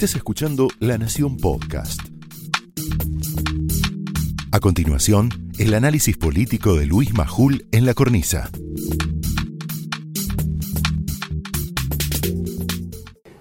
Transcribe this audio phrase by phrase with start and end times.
[0.00, 2.00] Estás escuchando La Nación Podcast.
[4.50, 8.48] A continuación, el análisis político de Luis Majul en la cornisa.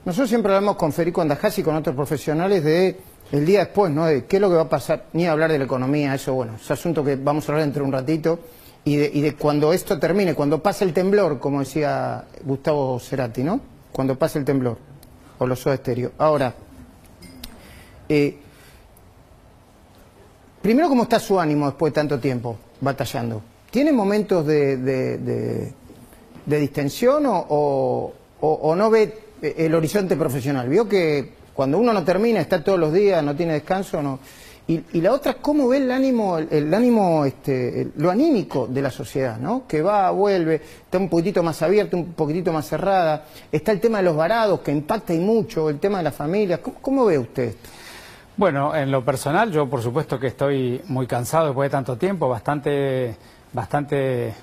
[0.03, 2.99] Nosotros siempre hablamos con Federico Andajás y con otros profesionales de
[3.31, 4.03] el día después, ¿no?
[4.03, 6.55] De qué es lo que va a pasar, ni hablar de la economía, eso, bueno,
[6.61, 8.37] es asunto que vamos a hablar dentro de un ratito,
[8.83, 13.43] y de, y de cuando esto termine, cuando pase el temblor, como decía Gustavo Cerati,
[13.43, 13.61] ¿no?
[13.93, 14.88] Cuando pase el temblor,
[15.39, 16.11] o los Soda Estéreo.
[16.17, 16.53] Ahora,
[18.07, 18.37] eh,
[20.61, 23.41] primero, ¿cómo está su ánimo después de tanto tiempo batallando?
[23.71, 25.73] ¿Tiene momentos de, de, de-
[26.59, 30.67] distensión o, o- no ve el horizonte profesional?
[30.67, 34.01] Vio que cuando uno no termina, está todos los días, no tiene descanso.
[34.69, 38.91] Y, y la otra, ¿cómo ve el ánimo, el, ánimo, este, lo anímico de la
[38.91, 39.65] sociedad, ¿no?
[39.67, 43.25] Que va, vuelve, está un poquitito más abierta, un poquitito más cerrada.
[43.51, 46.61] Está el tema de los varados, que impacta y mucho, el tema de la familia.
[46.61, 47.69] ¿Cómo, cómo ve usted esto?
[48.37, 52.29] Bueno, en lo personal, yo por supuesto que estoy muy cansado después de tanto tiempo,
[52.29, 53.15] bastante,
[53.51, 54.35] bastante,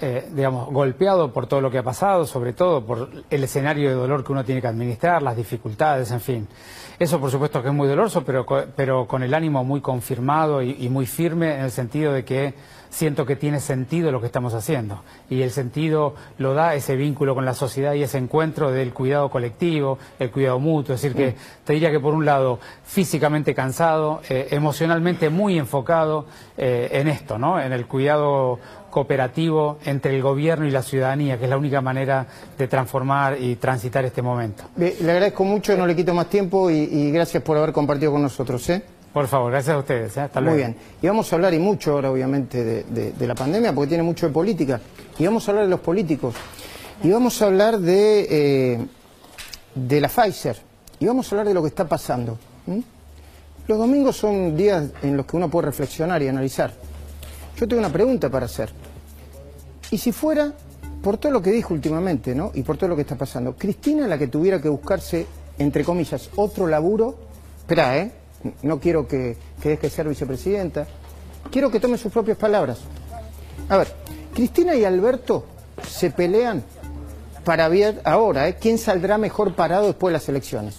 [0.00, 3.94] eh, digamos, golpeado por todo lo que ha pasado, sobre todo por el escenario de
[3.94, 6.48] dolor que uno tiene que administrar, las dificultades, en fin.
[6.98, 10.88] Eso por supuesto que es muy doloroso, pero, pero con el ánimo muy confirmado y
[10.88, 12.54] muy firme en el sentido de que
[12.90, 15.02] siento que tiene sentido lo que estamos haciendo.
[15.30, 19.30] Y el sentido lo da ese vínculo con la sociedad y ese encuentro del cuidado
[19.30, 20.94] colectivo, el cuidado mutuo.
[20.94, 26.26] Es decir, que te diría que por un lado físicamente cansado, eh, emocionalmente muy enfocado
[26.56, 27.60] eh, en esto, ¿no?
[27.60, 28.58] En el cuidado
[28.90, 33.56] cooperativo entre el gobierno y la ciudadanía, que es la única manera de transformar y
[33.56, 34.64] transitar este momento.
[34.76, 38.22] Le agradezco mucho, no le quito más tiempo y, y gracias por haber compartido con
[38.22, 38.68] nosotros.
[38.70, 38.82] ¿eh?
[39.12, 40.16] Por favor, gracias a ustedes.
[40.16, 40.20] ¿eh?
[40.20, 40.56] Hasta luego.
[40.56, 40.76] Muy bien.
[41.02, 44.02] Y vamos a hablar, y mucho ahora obviamente, de, de- de la pandemia, porque tiene
[44.02, 44.80] mucho de política.
[45.18, 46.34] Y vamos a hablar de los políticos.
[47.02, 48.26] Y vamos a hablar de,
[48.74, 48.86] eh,
[49.74, 50.56] de la Pfizer.
[51.00, 52.38] Y vamos a hablar de lo que está pasando.
[53.66, 56.72] Los domingos son días en los que uno puede reflexionar y analizar.
[57.56, 58.70] Yo tengo una pregunta para hacer.
[59.90, 60.52] Y si fuera,
[61.02, 62.50] por todo lo que dijo últimamente, ¿no?
[62.54, 65.26] Y por todo lo que está pasando, Cristina la que tuviera que buscarse,
[65.58, 67.16] entre comillas, otro laburo,
[67.58, 68.12] espera, ¿eh?
[68.62, 70.86] No quiero que, que deje de ser vicepresidenta,
[71.50, 72.78] quiero que tome sus propias palabras.
[73.68, 73.88] A ver,
[74.34, 75.44] Cristina y Alberto
[75.86, 76.62] se pelean
[77.44, 78.56] para ver ahora, ¿eh?
[78.60, 80.76] ¿Quién saldrá mejor parado después de las elecciones?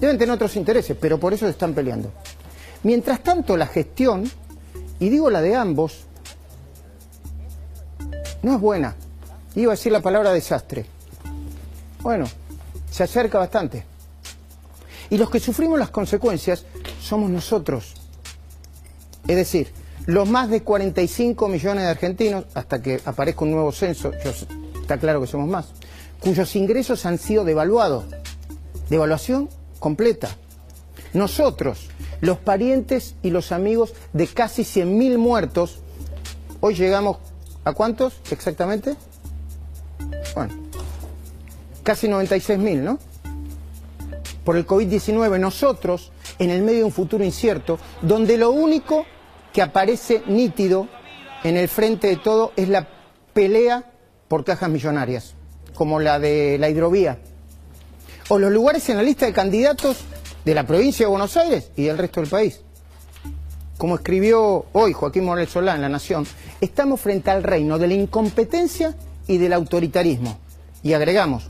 [0.00, 2.10] Deben tener otros intereses, pero por eso se están peleando.
[2.82, 4.30] Mientras tanto, la gestión,
[4.98, 6.04] y digo la de ambos,
[8.42, 8.96] no es buena.
[9.54, 10.86] Iba a decir la palabra desastre.
[12.00, 12.24] Bueno,
[12.90, 13.84] se acerca bastante.
[15.10, 16.64] Y los que sufrimos las consecuencias
[17.02, 17.94] somos nosotros.
[19.26, 19.72] Es decir,
[20.06, 25.20] los más de 45 millones de argentinos, hasta que aparezca un nuevo censo, está claro
[25.20, 25.66] que somos más,
[26.20, 28.04] cuyos ingresos han sido devaluados.
[28.88, 29.48] Devaluación
[29.78, 30.28] completa.
[31.12, 31.88] Nosotros,
[32.20, 35.80] los parientes y los amigos de casi 100.000 muertos,
[36.60, 37.18] hoy llegamos
[37.64, 38.96] a cuántos exactamente?
[40.34, 40.54] Bueno,
[41.82, 42.98] casi 96.000, ¿no?
[44.50, 49.06] Por el COVID-19, nosotros, en el medio de un futuro incierto, donde lo único
[49.52, 50.88] que aparece nítido
[51.44, 52.88] en el frente de todo es la
[53.32, 53.92] pelea
[54.26, 55.34] por cajas millonarias,
[55.72, 57.20] como la de la hidrovía,
[58.28, 59.98] o los lugares en la lista de candidatos
[60.44, 62.60] de la provincia de Buenos Aires y del resto del país.
[63.78, 66.26] Como escribió hoy Joaquín Morales Solá en La Nación,
[66.60, 68.96] estamos frente al reino de la incompetencia
[69.28, 70.40] y del autoritarismo.
[70.82, 71.44] Y agregamos,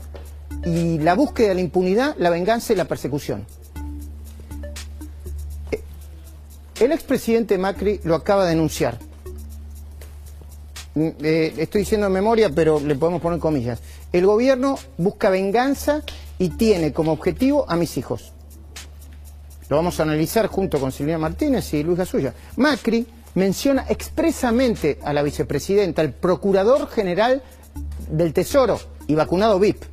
[0.65, 3.45] y la búsqueda de la impunidad, la venganza y la persecución.
[5.71, 5.81] Eh,
[6.79, 8.99] El expresidente Macri lo acaba de denunciar.
[10.93, 13.79] Mm, eh, estoy diciendo de memoria, pero le podemos poner comillas.
[14.11, 16.03] El gobierno busca venganza
[16.37, 18.33] y tiene como objetivo a mis hijos.
[19.69, 22.33] Lo vamos a analizar junto con Silvina Martínez y Luis Gasulla.
[22.57, 27.41] Macri menciona expresamente a la vicepresidenta, al procurador general
[28.09, 29.83] del Tesoro y vacunado VIP,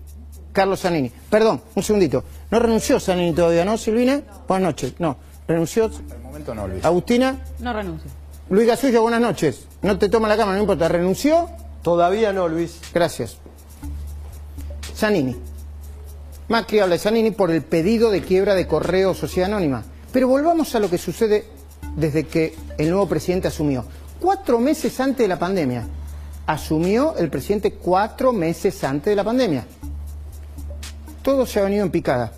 [0.59, 1.09] Carlos Zanini.
[1.31, 2.25] Perdón, un segundito.
[2.51, 4.21] No renunció Zanini todavía, ¿no, Silvina?
[4.49, 4.95] Buenas noches.
[4.99, 5.17] No,
[5.47, 5.85] renunció.
[5.85, 6.85] el momento no, Luis.
[6.85, 8.11] Agustina, No renuncio.
[8.51, 9.67] Luis Gasulla, buenas noches.
[9.83, 10.89] No te toma la cámara, no importa.
[10.89, 11.49] ¿Renunció?
[11.83, 12.81] Todavía no, Luis.
[12.93, 13.37] Gracias.
[14.97, 15.37] Zanini.
[16.49, 19.85] Macri habla de Zanini por el pedido de quiebra de Correo Sociedad Anónima.
[20.13, 21.45] Pero volvamos a lo que sucede
[21.95, 23.85] desde que el nuevo presidente asumió.
[24.19, 25.87] Cuatro meses antes de la pandemia.
[26.47, 29.65] Asumió el presidente cuatro meses antes de la pandemia.
[31.23, 32.33] Todo se ha venido en picada.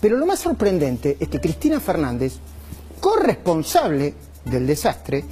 [0.00, 2.34] Pero lo más sorprendente es que Cristina Fernández,
[3.00, 4.14] corresponsable
[4.44, 5.24] del desastre,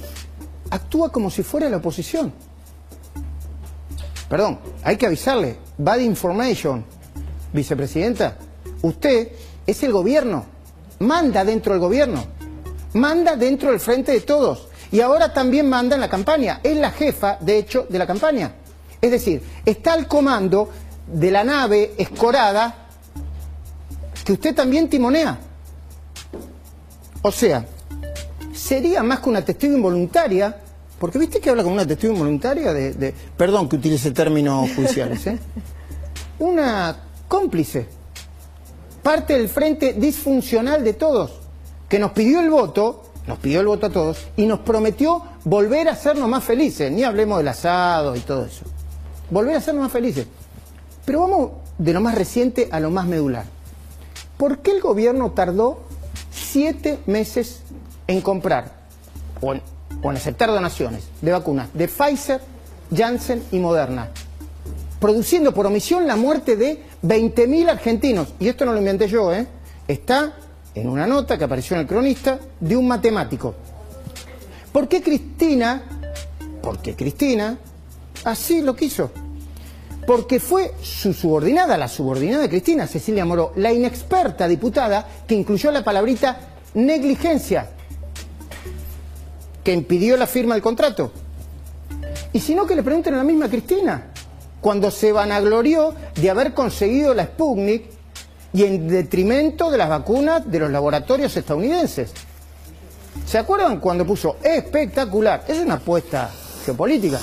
[0.69, 2.33] actúa como si fuera la oposición.
[4.29, 5.57] Perdón, hay que avisarle.
[5.77, 6.85] Bad information.
[7.51, 8.37] Vicepresidenta,
[8.81, 9.33] usted
[9.67, 10.45] es el gobierno.
[10.99, 12.23] Manda dentro del gobierno.
[12.93, 14.69] Manda dentro del frente de todos.
[14.89, 16.61] Y ahora también manda en la campaña.
[16.63, 18.53] Es la jefa, de hecho, de la campaña.
[19.01, 20.69] Es decir, está al comando
[21.11, 22.75] de la nave escorada
[24.23, 25.37] que usted también timonea.
[27.21, 27.65] O sea,
[28.53, 30.57] sería más que una testigo involuntaria,
[30.99, 35.39] porque viste que habla como una testigo involuntaria de, perdón que utilice términos judiciales, ¿eh?
[36.39, 36.95] una
[37.27, 37.87] cómplice,
[39.03, 41.31] parte del frente disfuncional de todos,
[41.89, 45.89] que nos pidió el voto, nos pidió el voto a todos, y nos prometió volver
[45.89, 48.63] a hacernos más felices, ni hablemos del asado y todo eso,
[49.29, 50.27] volver a hacernos más felices.
[51.05, 53.45] Pero vamos de lo más reciente a lo más medular.
[54.37, 55.81] ¿Por qué el gobierno tardó
[56.31, 57.61] siete meses
[58.07, 58.71] en comprar
[59.41, 59.61] o en,
[60.15, 62.41] aceptar donaciones de vacunas de Pfizer,
[62.95, 64.09] Janssen y Moderna?
[64.99, 68.33] Produciendo por omisión la muerte de 20.000 argentinos.
[68.39, 69.47] Y esto no lo inventé yo, ¿eh?
[69.87, 70.33] Está
[70.75, 73.55] en una nota que apareció en el cronista de un matemático.
[74.71, 75.83] ¿Por qué Cristina?
[76.61, 77.57] Porque Cristina
[78.23, 79.11] así lo quiso
[80.05, 85.71] porque fue su subordinada, la subordinada de Cristina, Cecilia Moró, la inexperta diputada que incluyó
[85.71, 86.37] la palabrita
[86.73, 87.69] negligencia,
[89.63, 91.11] que impidió la firma del contrato.
[92.33, 94.11] Y si no, que le pregunten a la misma Cristina,
[94.61, 97.85] cuando se vanaglorió de haber conseguido la Sputnik
[98.53, 102.11] y en detrimento de las vacunas de los laboratorios estadounidenses.
[103.25, 105.43] ¿Se acuerdan cuando puso espectacular?
[105.47, 106.31] Es una apuesta
[106.65, 107.19] geopolítica.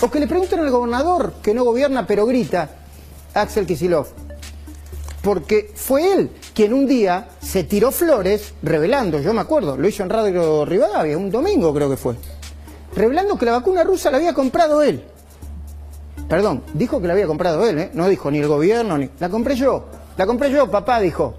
[0.00, 2.70] O que le pregunten al gobernador, que no gobierna pero grita,
[3.34, 4.06] Axel Kisilov.
[5.22, 10.04] Porque fue él quien un día se tiró flores revelando, yo me acuerdo, lo hizo
[10.04, 12.14] en Radio Rivadavia, un domingo creo que fue,
[12.94, 15.02] revelando que la vacuna rusa la había comprado él.
[16.28, 17.90] Perdón, dijo que la había comprado él, ¿eh?
[17.94, 19.10] no dijo ni el gobierno, ni...
[19.18, 19.86] La compré yo,
[20.16, 21.34] la compré yo, papá, dijo.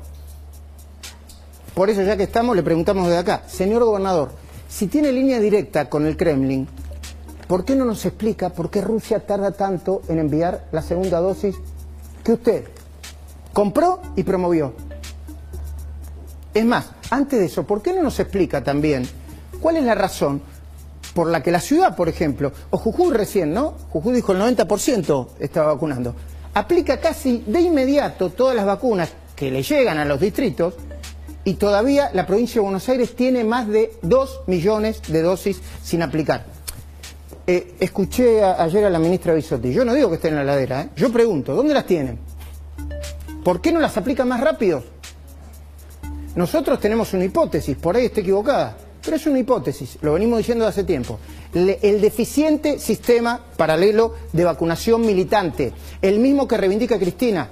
[1.74, 4.32] Por eso ya que estamos le preguntamos de acá, señor gobernador,
[4.68, 6.68] si tiene línea directa con el Kremlin,
[7.50, 11.56] ¿Por qué no nos explica por qué Rusia tarda tanto en enviar la segunda dosis
[12.24, 12.66] que usted
[13.54, 14.76] compró y promovió?
[16.54, 19.10] Es más, antes de eso, ¿por qué no nos explica también
[19.60, 20.44] cuál es la razón
[21.16, 23.74] por la que la ciudad, por ejemplo, o Jujuy recién, ¿no?
[23.90, 26.14] Jujuy dijo el 90% estaba vacunando,
[26.54, 30.76] aplica casi de inmediato todas las vacunas que le llegan a los distritos
[31.46, 36.04] y todavía la provincia de Buenos Aires tiene más de 2 millones de dosis sin
[36.04, 36.59] aplicar.
[37.52, 40.84] Eh, escuché ayer a la ministra Bisotti, yo no digo que estén en la ladera,
[40.84, 40.90] ¿eh?
[40.96, 42.20] yo pregunto, ¿dónde las tienen?
[43.44, 44.84] ¿Por qué no las aplican más rápido?
[46.36, 50.68] Nosotros tenemos una hipótesis, por ahí está equivocada, pero es una hipótesis, lo venimos diciendo
[50.68, 51.18] hace tiempo.
[51.56, 55.74] el deficiente sistema paralelo de vacunación militante,
[56.04, 57.50] el mismo que reivindica Cristina,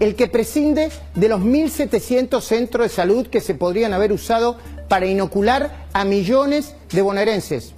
[0.00, 4.56] el que prescinde de los 1.700 centros de salud que se podrían haber usado
[4.88, 7.75] para inocular a millones de bonaerenses.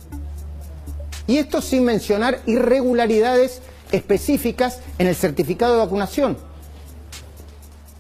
[1.29, 3.61] Y esto sin mencionar irregularidades
[3.93, 6.39] específicas en el certificado de vacunación,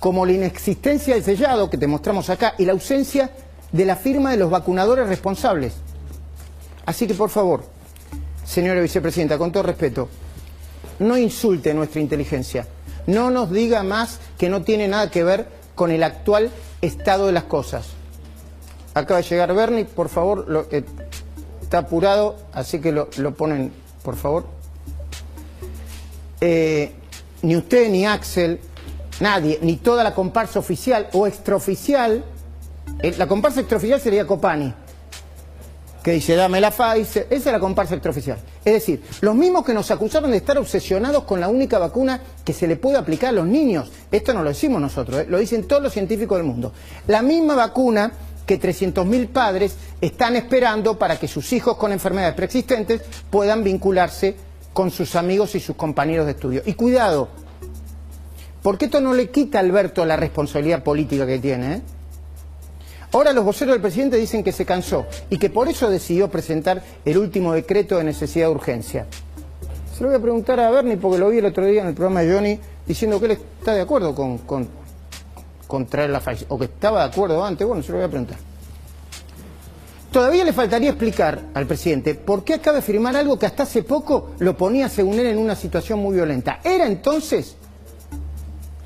[0.00, 3.30] como la inexistencia del sellado que te mostramos acá y la ausencia
[3.70, 5.74] de la firma de los vacunadores responsables.
[6.86, 7.64] Así que por favor,
[8.46, 10.08] señora vicepresidenta, con todo respeto,
[10.98, 12.66] no insulte nuestra inteligencia,
[13.06, 17.32] no nos diga más que no tiene nada que ver con el actual estado de
[17.32, 17.88] las cosas.
[18.94, 20.82] Acaba de llegar Bernie, por favor, lo, eh,
[21.68, 23.70] está apurado, así que lo, ponen,
[24.02, 24.46] por favor.
[26.40, 26.92] Eh,
[27.42, 28.58] ni usted, ni Axel,
[29.20, 32.24] nadie, ni toda la comparsa oficial o extraoficial,
[33.02, 34.72] eh, la comparsa extraoficial sería Copani,
[36.02, 38.38] que dice, dame la Pfizer, esa es la comparsa extraoficial.
[38.64, 42.54] Es decir, los mismos que nos acusaron de estar obsesionados con la única vacuna que
[42.54, 45.68] se le puede aplicar a los niños, esto no lo decimos nosotros, eh, lo dicen
[45.68, 46.72] todos los científicos del mundo,
[47.08, 48.10] la misma vacuna
[48.48, 54.34] que 300.000 padres están esperando para que sus hijos con enfermedades preexistentes puedan vincularse
[54.72, 56.62] con sus amigos y sus compañeros de estudio.
[56.64, 57.28] Y cuidado,
[58.62, 61.74] porque esto no le quita a Alberto la responsabilidad política que tiene.
[61.74, 61.82] ¿eh?
[63.12, 66.82] Ahora los voceros del presidente dicen que se cansó y que por eso decidió presentar
[67.04, 69.06] el último decreto de necesidad de urgencia.
[69.94, 71.94] Se lo voy a preguntar a Bernie porque lo vi el otro día en el
[71.94, 74.87] programa de Johnny diciendo que él está de acuerdo con, con
[75.68, 78.38] contraer la falla, o que estaba de acuerdo antes, bueno, se lo voy a preguntar.
[80.10, 83.82] Todavía le faltaría explicar al presidente por qué acaba de firmar algo que hasta hace
[83.82, 86.60] poco lo ponía, según él, en una situación muy violenta.
[86.64, 87.56] ¿Era entonces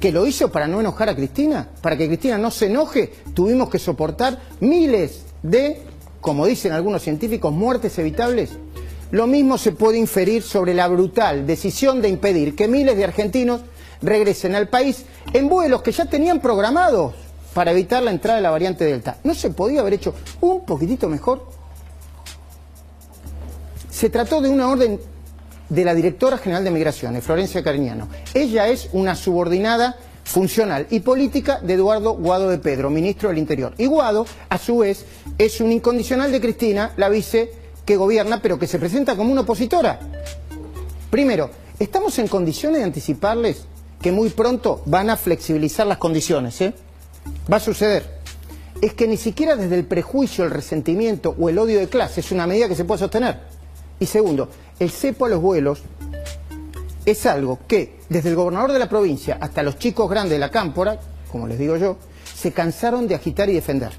[0.01, 1.69] que lo hizo para no enojar a Cristina?
[1.81, 5.83] Para que Cristina no se enoje, tuvimos que soportar miles de,
[6.21, 8.51] como dicen algunos científicos, muertes evitables.
[9.13, 13.61] Lo mismo se puede inferir sobre la brutal decisión de impedir que miles de argentinos
[14.03, 17.15] regresen al país en vuelos que ya tenían programados
[17.55, 19.19] para evitar la entrada de la variante Delta.
[19.25, 21.47] ¿No se podía haber hecho un poquitito mejor?
[23.91, 25.01] Se trató de una orden
[25.69, 28.09] de la directora general de Migraciones, Florencia Cariñano.
[28.35, 33.75] Ella es una subordinada funcional y política de Eduardo Guado de Pedro, ministro del Interior.
[33.79, 35.05] Y Guado, a su vez,
[35.39, 37.53] es un incondicional de Cristina, la vice
[37.85, 39.99] que gobierna, pero que se presenta como una opositora.
[41.11, 43.67] Primero, ¿estamos en condiciones de anticiparles
[44.03, 46.61] que muy pronto van a flexibilizar las condiciones?
[46.61, 46.75] ¿eh?
[47.51, 48.21] Va a suceder.
[48.81, 52.33] Es que ni siquiera desde el prejuicio, el resentimiento o el odio de clase es
[52.33, 53.41] una medida que se puede sostener.
[54.01, 54.49] Y segundo,
[54.81, 55.83] el cepo a los vuelos
[57.07, 60.51] es algo que desde el gobernador de la provincia hasta los chicos grandes de la
[60.51, 60.99] cámpora,
[61.31, 61.97] como les digo yo,
[62.35, 63.93] se cansaron de agitar y defender.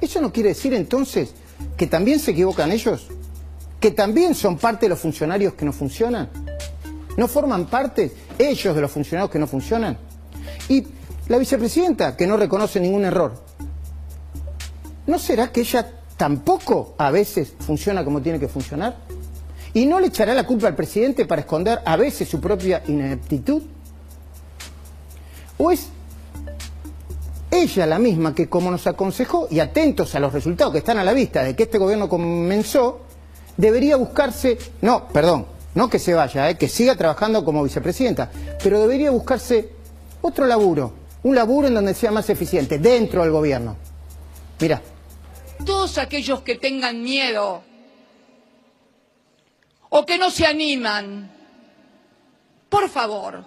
[0.00, 1.32] ¿Eso no quiere decir entonces
[1.76, 3.06] que también se equivocan ellos?
[3.80, 6.28] ¿Que también son parte de los funcionarios que no funcionan?
[7.16, 9.98] ¿No forman parte ellos de los funcionarios que no funcionan?
[10.68, 10.86] Y
[11.28, 13.42] la vicepresidenta, que no reconoce ningún error,
[15.06, 18.96] ¿no será que ella tampoco a veces funciona como tiene que funcionar?
[19.74, 23.62] ¿Y no le echará la culpa al presidente para esconder a veces su propia ineptitud?
[25.58, 25.88] ¿O es
[27.50, 31.04] ella la misma que, como nos aconsejó, y atentos a los resultados que están a
[31.04, 33.00] la vista de que este gobierno comenzó,
[33.56, 38.28] debería buscarse, no, perdón, no que se vaya, eh, que siga trabajando como vicepresidenta,
[38.62, 39.70] pero debería buscarse
[40.20, 40.92] otro laburo,
[41.22, 43.76] un laburo en donde sea más eficiente, dentro del gobierno.
[44.58, 44.82] Mira
[45.64, 47.62] todos aquellos que tengan miedo
[49.88, 51.30] o que no se animan,
[52.68, 53.44] por favor,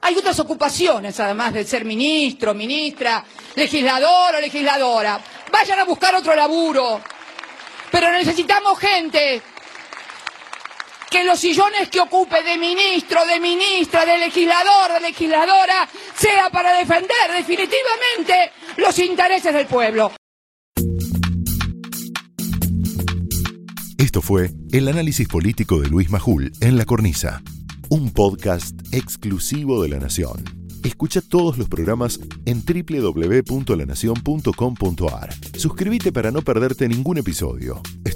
[0.00, 3.24] hay otras ocupaciones además de ser ministro, ministra,
[3.56, 5.20] legislador o legisladora.
[5.50, 7.00] Vayan a buscar otro laburo.
[7.90, 9.42] Pero necesitamos gente
[11.10, 16.76] que los sillones que ocupe de ministro, de ministra, de legislador, de legisladora, sea para
[16.78, 20.12] defender definitivamente los intereses del pueblo.
[23.98, 27.42] Esto fue el análisis político de Luis Majul en La Cornisa,
[27.88, 30.44] un podcast exclusivo de La Nación.
[30.84, 35.34] Escucha todos los programas en www.lanacion.com.ar.
[35.56, 37.82] Suscríbete para no perderte ningún episodio.